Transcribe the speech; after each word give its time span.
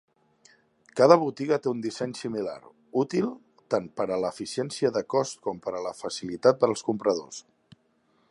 Cada 0.99 1.17
botiga 1.23 1.59
té 1.65 1.69
un 1.71 1.83
disseny 1.85 2.15
similar, 2.19 2.55
útil 3.03 3.27
tant 3.75 3.91
per 4.01 4.07
a 4.15 4.17
l'eficiència 4.23 4.91
de 4.97 5.03
cost 5.15 5.39
com 5.49 5.63
per 5.67 5.75
a 5.81 5.85
la 5.89 5.95
facilitat 6.01 6.61
per 6.65 6.73
als 6.73 6.87
compradors. 6.89 7.43